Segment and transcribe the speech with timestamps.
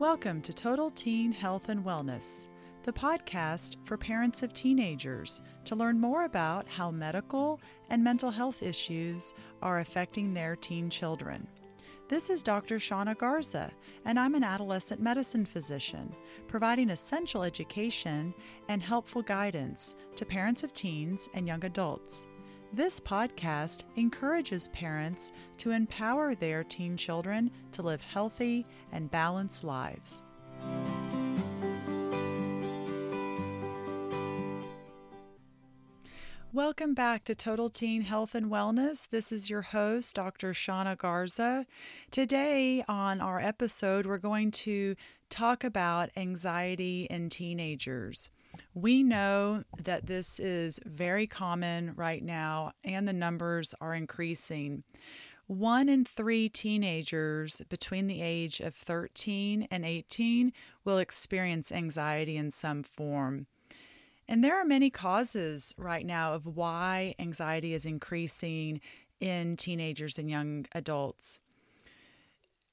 [0.00, 2.46] Welcome to Total Teen Health and Wellness,
[2.84, 7.60] the podcast for parents of teenagers to learn more about how medical
[7.90, 11.46] and mental health issues are affecting their teen children.
[12.08, 12.76] This is Dr.
[12.76, 13.70] Shauna Garza,
[14.06, 16.14] and I'm an adolescent medicine physician,
[16.48, 18.32] providing essential education
[18.68, 22.24] and helpful guidance to parents of teens and young adults.
[22.72, 30.22] This podcast encourages parents to empower their teen children to live healthy and balanced lives.
[36.52, 39.08] Welcome back to Total Teen Health and Wellness.
[39.10, 40.52] This is your host, Dr.
[40.52, 41.66] Shauna Garza.
[42.12, 44.94] Today, on our episode, we're going to
[45.28, 48.30] talk about anxiety in teenagers.
[48.74, 54.84] We know that this is very common right now, and the numbers are increasing.
[55.46, 60.52] One in three teenagers between the age of 13 and 18
[60.84, 63.46] will experience anxiety in some form.
[64.28, 68.80] And there are many causes right now of why anxiety is increasing
[69.18, 71.40] in teenagers and young adults.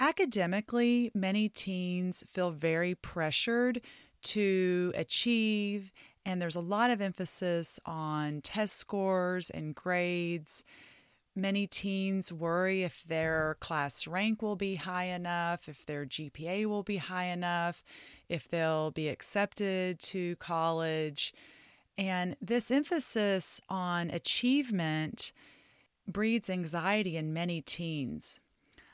[0.00, 3.80] Academically, many teens feel very pressured
[4.24, 5.92] to achieve,
[6.26, 10.64] and there's a lot of emphasis on test scores and grades.
[11.36, 16.82] Many teens worry if their class rank will be high enough, if their GPA will
[16.82, 17.82] be high enough,
[18.28, 21.34] if they'll be accepted to college.
[21.98, 25.32] And this emphasis on achievement
[26.06, 28.40] breeds anxiety in many teens.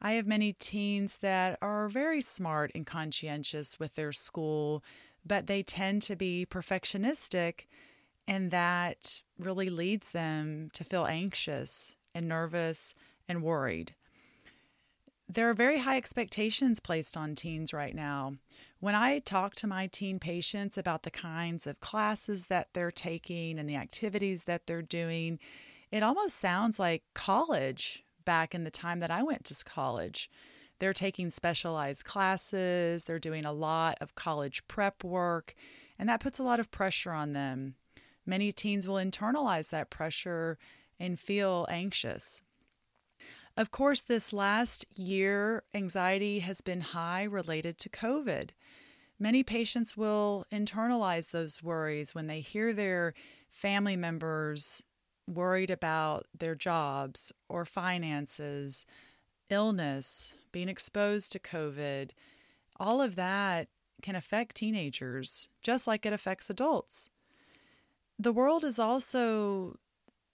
[0.00, 4.82] I have many teens that are very smart and conscientious with their school
[5.24, 7.66] but they tend to be perfectionistic,
[8.26, 12.94] and that really leads them to feel anxious and nervous
[13.28, 13.94] and worried.
[15.28, 18.34] There are very high expectations placed on teens right now.
[18.80, 23.58] When I talk to my teen patients about the kinds of classes that they're taking
[23.58, 25.38] and the activities that they're doing,
[25.90, 30.30] it almost sounds like college back in the time that I went to college.
[30.82, 35.54] They're taking specialized classes, they're doing a lot of college prep work,
[35.96, 37.76] and that puts a lot of pressure on them.
[38.26, 40.58] Many teens will internalize that pressure
[40.98, 42.42] and feel anxious.
[43.56, 48.50] Of course, this last year, anxiety has been high related to COVID.
[49.20, 53.14] Many patients will internalize those worries when they hear their
[53.52, 54.84] family members
[55.28, 58.84] worried about their jobs or finances,
[59.52, 62.10] illness, being exposed to COVID,
[62.80, 63.68] all of that
[64.02, 67.10] can affect teenagers just like it affects adults.
[68.18, 69.78] The world is also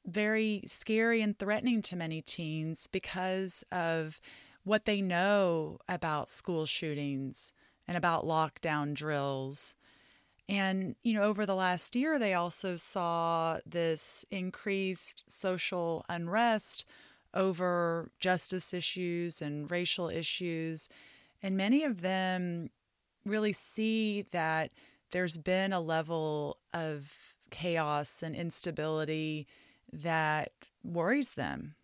[0.07, 4.21] very scary and threatening to many teens because of
[4.65, 7.53] what they know about school shootings
[7.87, 9.75] and about lockdown drills.
[10.49, 16.87] And, you know, over the last year, they also saw this increased social unrest
[17.35, 20.89] over justice issues and racial issues.
[21.43, 22.71] And many of them
[23.25, 24.71] really see that
[25.11, 29.47] there's been a level of chaos and instability
[29.93, 30.53] that
[30.83, 31.75] worries them.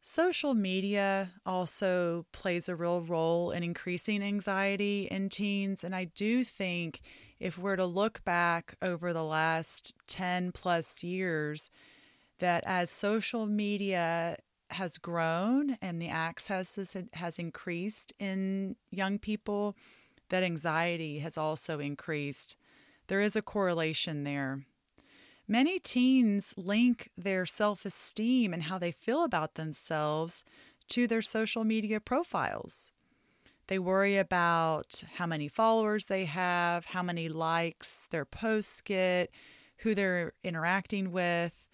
[0.00, 5.82] Social media also plays a real role in increasing anxiety in teens.
[5.82, 7.00] And I do think
[7.40, 11.70] if we're to look back over the last 10 plus years,
[12.38, 14.36] that as social media
[14.70, 19.76] has grown and the access has, increased in young people,
[20.30, 22.56] that anxiety has also increased.
[23.06, 24.64] There is a correlation there.
[25.46, 30.42] Many teens link their self esteem and how they feel about themselves
[30.88, 32.92] to their social media profiles.
[33.66, 39.30] They worry about how many followers they have, how many likes their posts get,
[39.78, 41.68] who they're interacting with.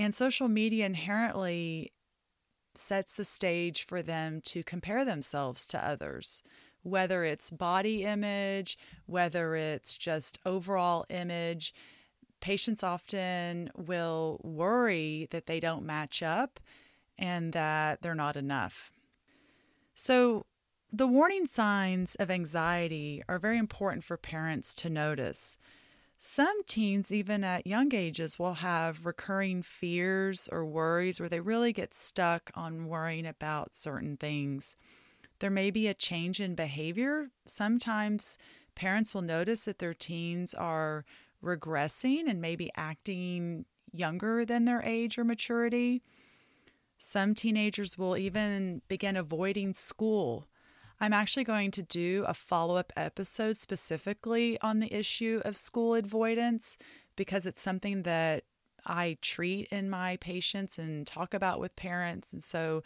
[0.00, 1.92] And social media inherently
[2.74, 6.42] sets the stage for them to compare themselves to others,
[6.82, 11.74] whether it's body image, whether it's just overall image.
[12.40, 16.60] Patients often will worry that they don't match up
[17.18, 18.90] and that they're not enough.
[19.94, 20.46] So,
[20.90, 25.58] the warning signs of anxiety are very important for parents to notice.
[26.22, 31.72] Some teens, even at young ages, will have recurring fears or worries where they really
[31.72, 34.76] get stuck on worrying about certain things.
[35.38, 37.30] There may be a change in behavior.
[37.46, 38.36] Sometimes
[38.74, 41.06] parents will notice that their teens are
[41.42, 46.02] regressing and maybe acting younger than their age or maturity.
[46.98, 50.49] Some teenagers will even begin avoiding school.
[51.00, 55.94] I'm actually going to do a follow up episode specifically on the issue of school
[55.94, 56.76] avoidance
[57.16, 58.44] because it's something that
[58.84, 62.32] I treat in my patients and talk about with parents.
[62.32, 62.82] And so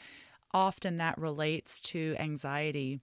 [0.52, 3.00] often that relates to anxiety.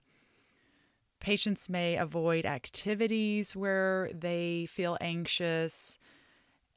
[1.20, 5.98] Patients may avoid activities where they feel anxious.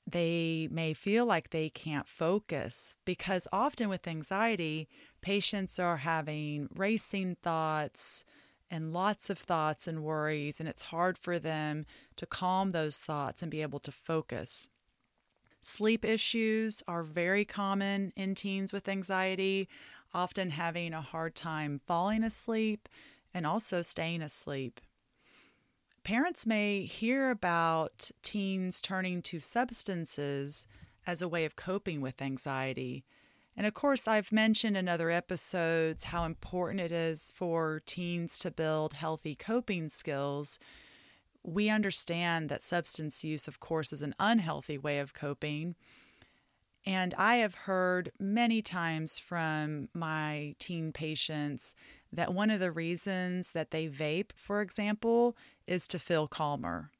[0.05, 4.88] They may feel like they can't focus because often with anxiety,
[5.25, 8.24] patients are having racing thoughts
[8.69, 11.83] and lots of thoughts and worries, and it's hard for them
[12.16, 14.69] to calm those thoughts and be able to focus.
[15.62, 19.68] Sleep issues are very common in teens with anxiety,
[20.13, 22.88] often having a hard time falling asleep
[23.33, 24.80] and also staying asleep.
[26.04, 30.68] Parents may hear about teens turning to substances
[31.07, 33.06] as a way of coping with anxiety.
[33.57, 38.51] And of course, I've mentioned in other episodes how important it is for teens to
[38.51, 40.59] build healthy coping skills.
[41.41, 45.75] We understand that substance use, of course, is an unhealthy way of coping.
[46.85, 51.73] And I have heard many times from my teen patients
[52.11, 55.35] that one of the reasons that they vape, for example,
[55.65, 56.91] is to feel calmer.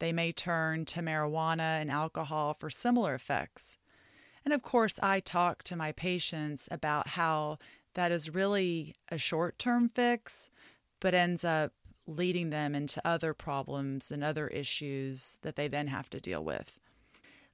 [0.00, 3.78] They may turn to marijuana and alcohol for similar effects.
[4.44, 7.58] And of course, I talk to my patients about how
[7.94, 10.50] that is really a short term fix,
[11.00, 11.72] but ends up
[12.06, 16.78] leading them into other problems and other issues that they then have to deal with.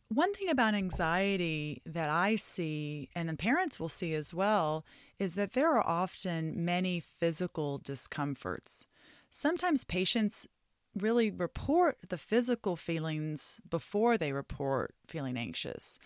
[0.09, 4.87] One thing about anxiety that I see, and the parents will see as well,
[5.19, 8.87] is that there are often many physical discomforts.
[9.31, 10.49] Sometimes patients
[10.97, 15.99] really report the physical feelings before they report feeling anxious.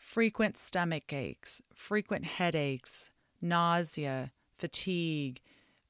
[0.00, 3.10] Frequent stomach aches, frequent headaches,
[3.42, 5.42] nausea, fatigue,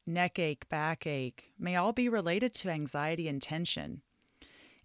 [0.05, 4.03] neck ache, backache may all be related to anxiety and tension.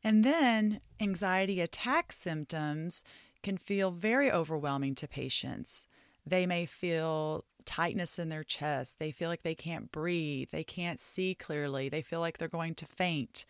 [0.03, 3.03] And then anxiety attack symptoms
[3.41, 5.87] can feel very overwhelming to patients.
[6.23, 8.99] They may feel tightness in their chest.
[8.99, 10.49] They feel like they can't breathe.
[10.51, 11.89] They can't see clearly.
[11.89, 13.45] They feel like they're going to faint.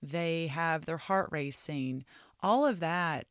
[0.00, 2.04] They have their heart racing.
[2.40, 3.26] All of that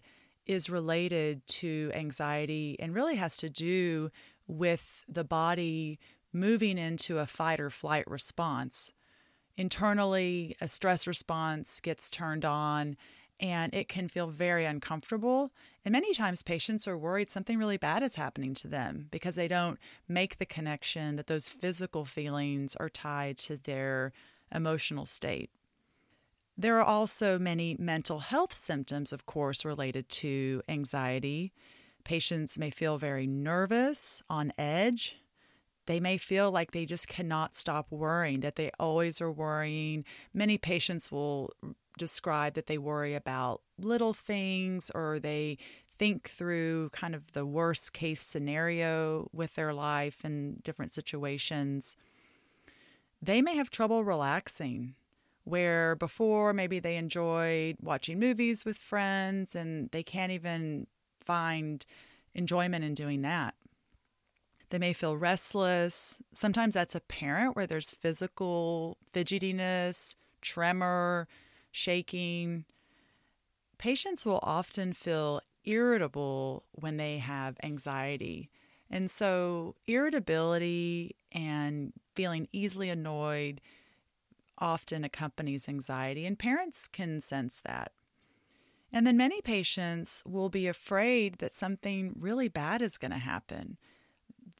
[0.48, 4.10] is related to anxiety and really has to do
[4.48, 6.00] with the body
[6.34, 8.92] moving into a fight or flight response.
[9.58, 12.96] Internally, a stress response gets turned on
[13.40, 15.52] and it can feel very uncomfortable.
[15.86, 19.48] And many times patients are worried something really bad is happening to them because they
[19.48, 24.12] don't make the connection that those physical feelings are tied to their
[24.52, 25.52] emotional state.
[26.58, 31.54] There are also many mental health symptoms, of course, related to anxiety.
[32.04, 35.18] Patients may feel very nervous, on edge.
[35.86, 40.04] They may feel like they just cannot stop worrying, that they always are worrying.
[40.34, 41.52] Many patients will
[41.98, 45.58] describe that they worry about little things or they
[46.00, 51.98] think through kind of the worst case scenario with their life and different situations.
[53.22, 54.96] They may have trouble relaxing,
[55.48, 60.88] where before maybe they enjoyed watching movies with friends and they can't even
[61.20, 61.86] find
[62.36, 63.56] enjoyment in doing that.
[64.70, 66.22] They may feel restless.
[66.34, 71.28] Sometimes that's apparent where there's physical fidgetiness, tremor,
[71.72, 72.66] shaking.
[73.78, 78.50] Patients will often feel irritable when they have anxiety.
[78.90, 83.62] And so, irritability and feeling easily annoyed
[84.58, 87.92] often accompanies anxiety, and parents can sense that.
[88.92, 93.78] And then many patients will be afraid that something really bad is going to happen.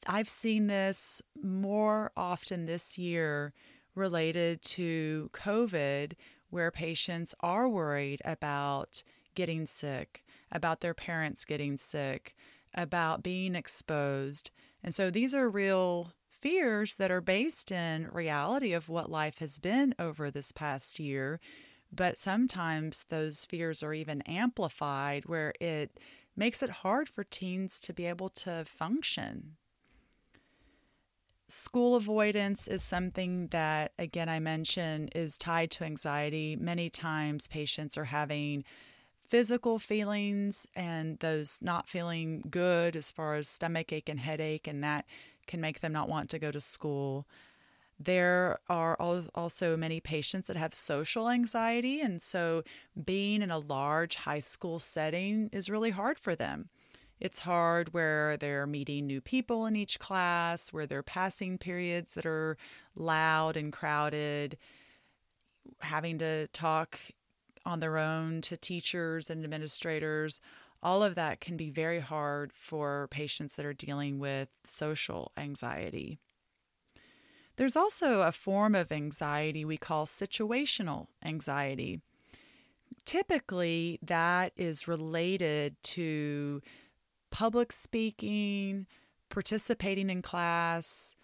[0.06, 3.54] I've seen this more often this year
[3.96, 6.14] related to COVID,
[6.50, 9.02] where patients are worried about
[9.34, 12.36] getting sick, about their parents getting sick,
[12.74, 14.52] about being exposed.
[14.84, 19.60] And so these are real fears that are based in reality of what life has
[19.60, 21.40] been over this past year.
[21.92, 26.00] But sometimes those fears are even amplified where it
[26.36, 29.56] makes it hard for teens to be able to function.
[31.48, 36.58] School avoidance is something that, again, I mentioned is tied to anxiety.
[36.58, 38.66] Many times patients are having
[39.26, 44.84] physical feelings and those not feeling good as far as stomach ache and headache, and
[44.84, 45.06] that
[45.48, 47.28] can make them not want to go to school.
[48.00, 48.96] There are
[49.34, 52.64] also many patients that have social anxiety, and so
[53.06, 56.70] being in a large high school setting is really hard for them.
[57.20, 62.28] It's hard where they're meeting new people in each class, where they're passing periods that
[62.28, 62.56] are
[62.96, 64.60] loud and crowded,
[65.80, 67.00] having to talk
[67.66, 70.40] on their own to teachers and administrators.
[70.84, 76.20] All of that can be very hard for patients that are dealing with social anxiety.
[77.56, 82.02] There's also a form of anxiety we call situational anxiety.
[83.06, 86.62] Typically, that is related to
[87.32, 88.86] public speaking,
[89.30, 91.16] participating in class,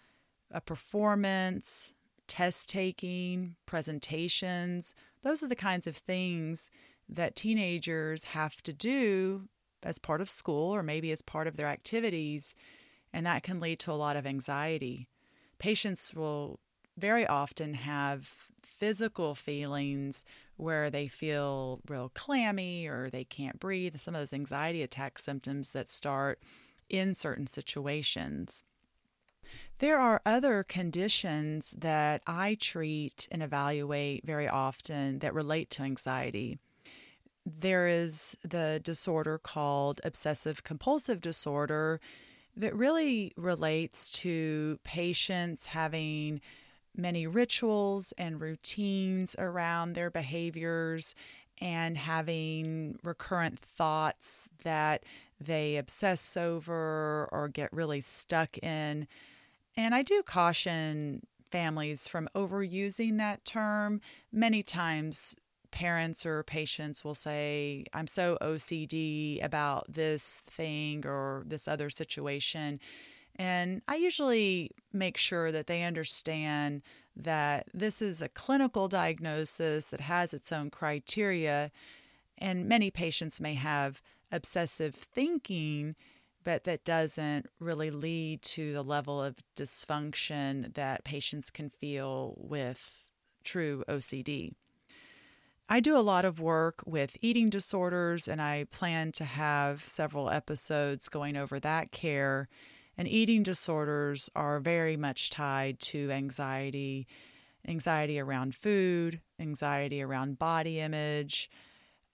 [0.50, 1.92] a performance,
[2.26, 4.94] test taking, presentations.
[5.22, 6.70] Those are the kinds of things
[7.08, 9.48] that teenagers have to do
[9.82, 12.54] as part of school or maybe as part of their activities,
[13.12, 15.08] and that can lead to a lot of anxiety.
[15.58, 16.58] Patients will
[16.96, 18.30] very often have
[18.62, 20.24] physical feelings
[20.56, 25.72] where they feel real clammy or they can't breathe, some of those anxiety attack symptoms
[25.72, 26.40] that start
[26.88, 28.64] in certain situations.
[29.78, 36.58] There are other conditions that I treat and evaluate very often that relate to anxiety.
[37.46, 42.00] There is the disorder called obsessive compulsive disorder
[42.56, 46.40] that really relates to patients having
[46.96, 51.14] many rituals and routines around their behaviors
[51.60, 55.04] and having recurrent thoughts that
[55.40, 59.06] they obsess over or get really stuck in.
[59.76, 64.00] And I do caution families from overusing that term.
[64.32, 65.36] Many times,
[65.74, 72.78] parents or patients will say, I'm so OCD about this thing or this other situation.
[73.36, 76.82] And I usually make sure that they understand
[77.16, 81.72] that this is a clinical diagnosis that has its own criteria.
[82.38, 84.00] And many patients may have
[84.30, 85.96] obsessive thinking,
[86.44, 93.10] but that doesn't really lead to the level of dysfunction that patients can feel with
[93.42, 94.52] true OCD.
[95.68, 100.28] I do a lot of work with eating disorders, and I plan to have several
[100.28, 102.48] episodes going over that care.
[102.98, 107.06] And eating disorders are very much tied to anxiety
[107.66, 111.50] anxiety around food, anxiety around body image,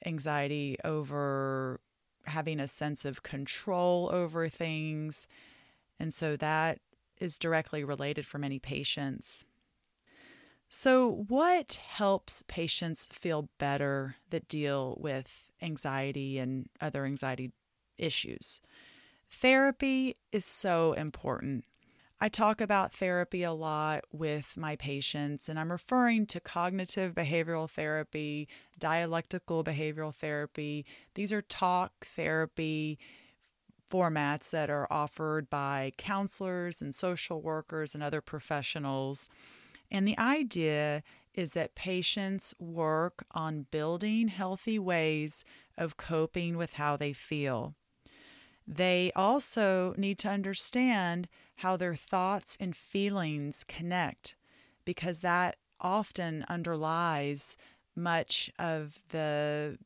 [0.06, 1.80] anxiety over
[2.26, 5.26] having a sense of control over things.
[5.98, 6.78] And so that
[7.18, 9.44] is directly related for many patients.
[10.72, 17.50] So, what helps patients feel better that deal with anxiety and other anxiety
[17.98, 18.60] issues?
[19.28, 21.64] Therapy is so important.
[22.20, 27.68] I talk about therapy a lot with my patients, and I'm referring to cognitive behavioral
[27.68, 28.46] therapy,
[28.78, 30.86] dialectical behavioral therapy.
[31.14, 32.96] These are talk therapy
[33.90, 39.28] formats that are offered by counselors and social workers and other professionals.
[39.90, 41.02] And the idea
[41.34, 45.44] is that patients work on building healthy ways
[45.76, 47.74] of coping with how they feel.
[48.66, 54.36] They also need to understand how their thoughts and feelings connect
[54.84, 57.56] because that often underlies
[57.96, 59.78] much of the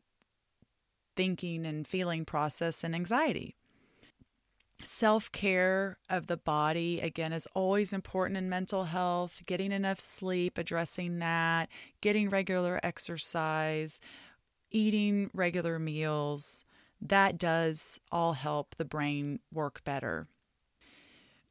[1.16, 3.56] thinking and feeling process and anxiety.
[4.82, 9.42] Self care of the body, again, is always important in mental health.
[9.46, 11.68] Getting enough sleep, addressing that,
[12.00, 14.00] getting regular exercise,
[14.70, 16.64] eating regular meals,
[17.00, 20.26] that does all help the brain work better.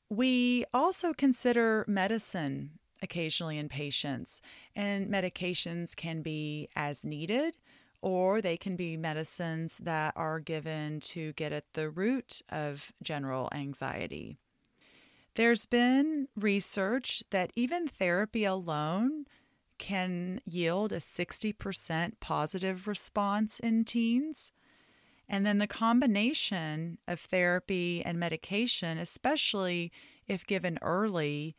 [0.09, 4.41] We also consider medicine occasionally in patients,
[4.75, 7.57] and medications can be as needed
[8.03, 13.50] or they can be medicines that are given to get at the root of general
[13.53, 14.38] anxiety.
[15.36, 19.25] There's been research that even therapy alone
[19.77, 24.51] can yield a 60% positive response in teens.
[25.29, 29.93] And then the combination of therapy and medication, especially
[30.27, 31.55] if given early,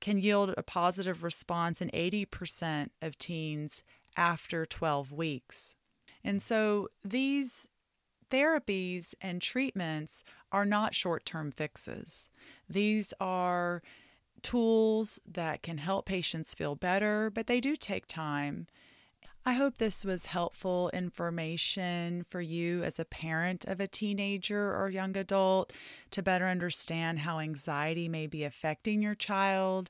[0.00, 3.82] can yield a positive response in 80% of teens
[4.16, 5.76] after 12 weeks.
[6.22, 7.70] And so these
[8.30, 12.28] therapies and treatments are not short term fixes.
[12.68, 13.82] These are
[14.42, 18.66] tools that can help patients feel better, but they do take time.
[19.44, 24.90] I hope this was helpful information for you as a parent of a teenager or
[24.90, 25.72] young adult
[26.10, 29.88] to better understand how anxiety may be affecting your child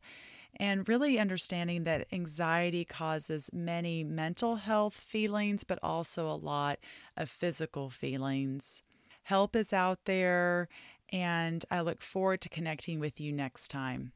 [0.61, 6.79] and really understanding that anxiety causes many mental health feelings, but also a lot
[7.17, 8.83] of physical feelings.
[9.23, 10.69] Help is out there,
[11.11, 14.13] and I look forward to connecting with you next time.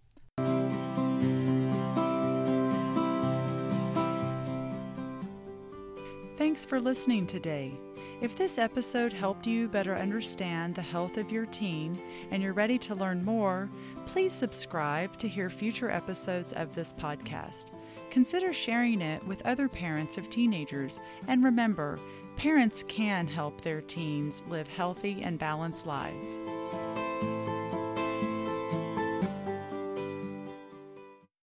[6.36, 7.72] Thanks for listening today.
[8.20, 12.78] If this episode helped you better understand the health of your teen and you're ready
[12.78, 13.68] to learn more,
[14.14, 17.72] please subscribe to hear future episodes of this podcast.
[18.10, 21.98] Consider sharing it with other parents of teenagers, and remember,
[22.36, 26.38] parents can help their teens live healthy and balanced lives.